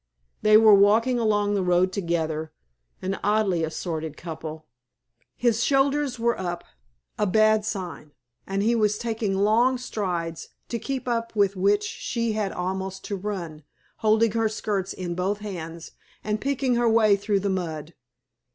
[0.41, 2.51] They were walking along the road together
[3.03, 4.65] an oddly assorted couple.
[5.35, 6.63] His shoulders were up
[7.19, 8.11] a bad sign
[8.47, 13.15] and he was taking long strides, to keep up with which she had almost to
[13.15, 13.63] run,
[13.97, 15.91] holding her skirts in both hands,
[16.23, 17.93] and picking her way through the mud.